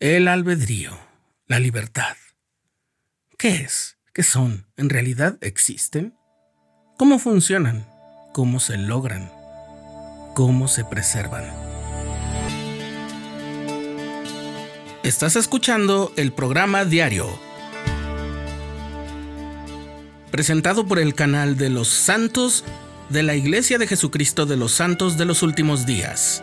[0.00, 0.98] El albedrío,
[1.46, 2.16] la libertad.
[3.36, 3.98] ¿Qué es?
[4.14, 4.66] ¿Qué son?
[4.78, 6.14] ¿En realidad existen?
[6.96, 7.86] ¿Cómo funcionan?
[8.32, 9.30] ¿Cómo se logran?
[10.34, 11.44] ¿Cómo se preservan?
[15.02, 17.28] Estás escuchando el programa diario,
[20.30, 22.64] presentado por el canal de los santos
[23.10, 26.42] de la Iglesia de Jesucristo de los Santos de los Últimos Días.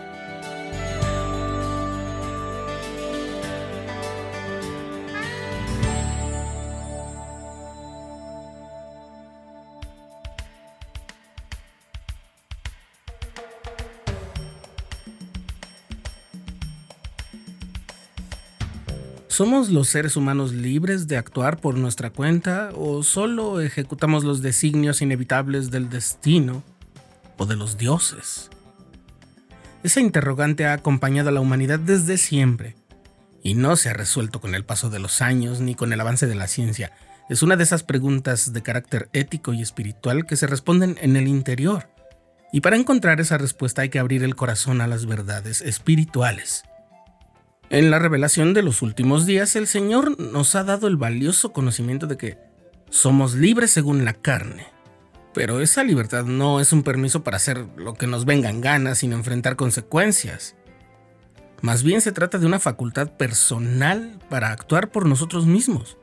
[19.38, 25.04] ¿Somos los seres humanos libres de actuar por nuestra cuenta o solo ejecutamos los designios
[25.04, 26.64] inevitables del destino
[27.38, 28.50] o de los dioses?
[29.84, 32.78] Esa interrogante ha acompañado a la humanidad desde siempre
[33.44, 36.26] y no se ha resuelto con el paso de los años ni con el avance
[36.26, 36.94] de la ciencia.
[37.30, 41.28] Es una de esas preguntas de carácter ético y espiritual que se responden en el
[41.28, 41.92] interior.
[42.52, 46.64] Y para encontrar esa respuesta hay que abrir el corazón a las verdades espirituales.
[47.70, 52.08] En la revelación de los últimos días, el Señor nos ha dado el valioso conocimiento
[52.08, 52.38] de que
[52.90, 54.68] somos libres según la carne.
[55.34, 59.12] Pero esa libertad no es un permiso para hacer lo que nos vengan ganas sin
[59.12, 60.56] enfrentar consecuencias.
[61.62, 65.98] Más bien se trata de una facultad personal para actuar por nosotros mismos.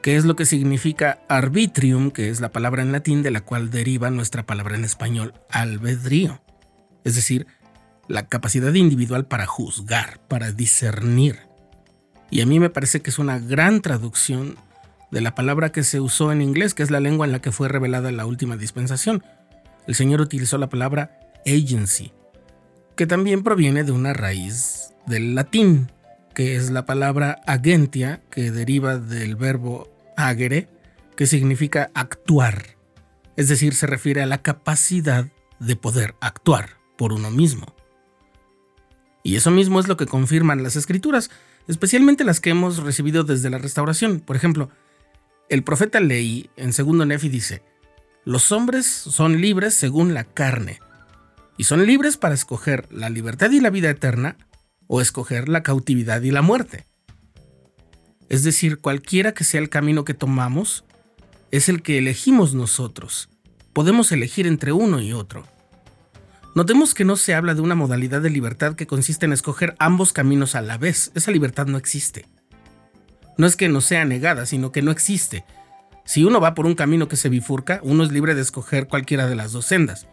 [0.00, 3.70] ¿Qué es lo que significa arbitrium, que es la palabra en latín de la cual
[3.70, 6.40] deriva nuestra palabra en español albedrío?
[7.02, 7.48] Es decir,
[8.08, 11.40] la capacidad individual para juzgar, para discernir.
[12.30, 14.56] Y a mí me parece que es una gran traducción
[15.10, 17.52] de la palabra que se usó en inglés, que es la lengua en la que
[17.52, 19.22] fue revelada la última dispensación.
[19.86, 22.12] El Señor utilizó la palabra agency,
[22.96, 25.92] que también proviene de una raíz del latín,
[26.34, 30.68] que es la palabra agentia, que deriva del verbo agere,
[31.16, 32.76] que significa actuar.
[33.36, 35.26] Es decir, se refiere a la capacidad
[35.60, 37.75] de poder actuar por uno mismo.
[39.26, 41.32] Y eso mismo es lo que confirman las escrituras,
[41.66, 44.20] especialmente las que hemos recibido desde la restauración.
[44.20, 44.70] Por ejemplo,
[45.48, 47.60] el profeta Leí en segundo Nefi dice,
[48.24, 50.78] los hombres son libres según la carne,
[51.56, 54.36] y son libres para escoger la libertad y la vida eterna
[54.86, 56.86] o escoger la cautividad y la muerte.
[58.28, 60.84] Es decir, cualquiera que sea el camino que tomamos,
[61.50, 63.28] es el que elegimos nosotros.
[63.72, 65.48] Podemos elegir entre uno y otro.
[66.56, 70.14] Notemos que no se habla de una modalidad de libertad que consiste en escoger ambos
[70.14, 71.12] caminos a la vez.
[71.14, 72.24] Esa libertad no existe.
[73.36, 75.44] No es que no sea negada, sino que no existe.
[76.06, 79.26] Si uno va por un camino que se bifurca, uno es libre de escoger cualquiera
[79.26, 80.06] de las dos sendas.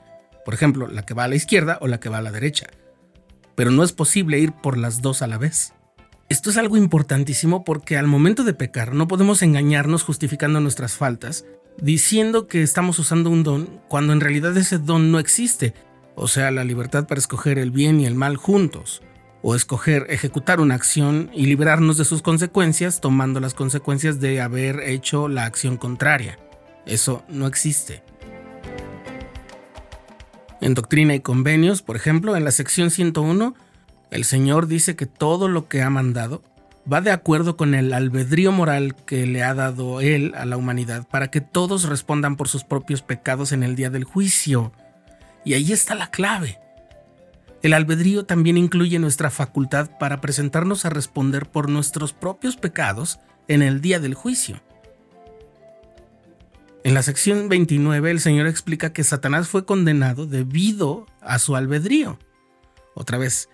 [0.43, 2.67] Por ejemplo, la que va a la izquierda o la que va a la derecha.
[3.55, 5.71] Pero no es posible ir por las dos a la vez.
[6.27, 11.45] Esto es algo importantísimo porque al momento de pecar no podemos engañarnos justificando nuestras faltas,
[11.81, 15.73] diciendo que estamos usando un don cuando en realidad ese don no existe
[16.15, 19.01] o sea, la libertad para escoger el bien y el mal juntos,
[19.41, 24.79] o escoger ejecutar una acción y librarnos de sus consecuencias tomando las consecuencias de haber
[24.79, 26.39] hecho la acción contraria.
[26.85, 28.03] Eso no existe.
[30.61, 33.53] En Doctrina y Convenios, por ejemplo, en la sección 101,
[34.11, 36.41] el Señor dice que todo lo que ha mandado
[36.91, 41.07] va de acuerdo con el albedrío moral que le ha dado Él a la humanidad
[41.09, 44.71] para que todos respondan por sus propios pecados en el día del juicio.
[45.45, 46.59] Y ahí está la clave.
[47.61, 53.61] El albedrío también incluye nuestra facultad para presentarnos a responder por nuestros propios pecados en
[53.61, 54.61] el día del juicio.
[56.83, 62.19] En la sección 29 el Señor explica que Satanás fue condenado debido a su albedrío.
[62.95, 63.47] Otra vez,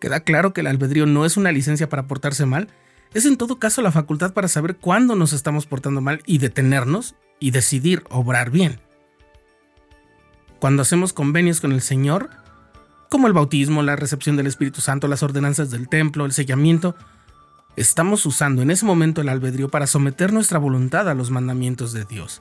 [0.00, 2.68] queda claro que el albedrío no es una licencia para portarse mal,
[3.12, 7.14] es en todo caso la facultad para saber cuándo nos estamos portando mal y detenernos
[7.38, 8.80] y decidir obrar bien
[10.64, 12.30] cuando hacemos convenios con el Señor,
[13.10, 16.96] como el bautismo, la recepción del Espíritu Santo, las ordenanzas del templo, el sellamiento,
[17.76, 22.06] estamos usando en ese momento el albedrío para someter nuestra voluntad a los mandamientos de
[22.06, 22.40] Dios.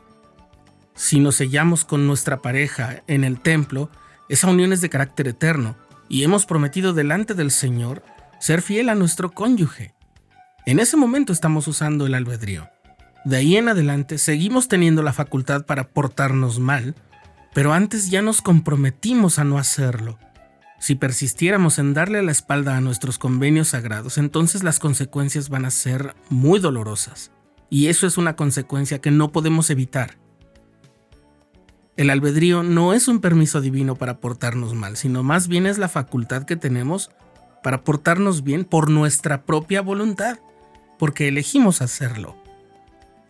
[0.96, 3.90] Si nos sellamos con nuestra pareja en el templo,
[4.30, 5.76] esa unión es de carácter eterno
[6.08, 8.06] y hemos prometido delante del Señor
[8.40, 9.96] ser fiel a nuestro cónyuge.
[10.66, 12.70] En ese momento estamos usando el albedrío.
[13.26, 16.96] De ahí en adelante seguimos teniendo la facultad para portarnos mal
[17.54, 20.18] pero antes ya nos comprometimos a no hacerlo.
[20.80, 25.72] Si persistiéramos en darle la espalda a nuestros convenios sagrados, entonces las consecuencias van a
[25.72, 27.32] ser muy dolorosas.
[27.70, 30.18] Y eso es una consecuencia que no podemos evitar.
[31.96, 35.88] El albedrío no es un permiso divino para portarnos mal, sino más bien es la
[35.88, 37.12] facultad que tenemos
[37.62, 40.40] para portarnos bien por nuestra propia voluntad,
[41.00, 42.36] porque elegimos hacerlo.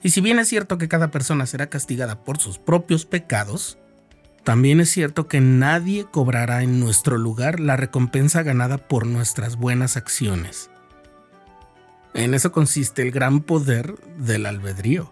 [0.02, 3.78] Y si bien es cierto que cada persona será castigada por sus propios pecados,
[4.44, 9.96] también es cierto que nadie cobrará en nuestro lugar la recompensa ganada por nuestras buenas
[9.96, 10.70] acciones.
[12.14, 15.12] En eso consiste el gran poder del albedrío.